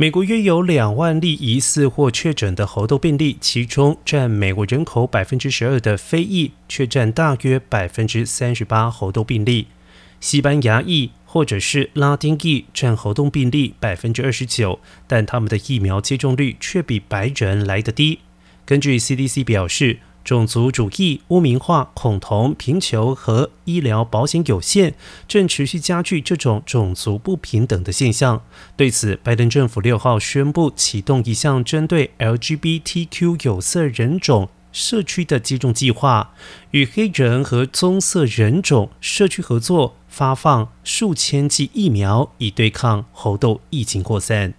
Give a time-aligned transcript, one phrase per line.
[0.00, 9.66] 美国约有两万例疑似或确诊的猴痘病例，其中占美国人口百分之十二的非裔却占大约百分之三十八猴痘病例。
[10.18, 18.20] 西班牙裔或者是拉丁裔占猴痘病例百分之二十九，但他们的疫苗接种率却比白人来得低。
[18.64, 19.98] 根据 CDC 表示。
[20.24, 24.94] 种族主义、污名化、恐同、贫穷和医疗保险有限，
[25.26, 28.42] 正持续加剧这种种族不平等的现象。
[28.76, 36.32] 对此，拜登政府六号宣布启动一项针对 LGBTQ 有色人种社区的接种计划，
[36.70, 44.54] 与黑人和棕色人种社区合作，发放数千剂疫苗，以对抗猴痘疫情扩散。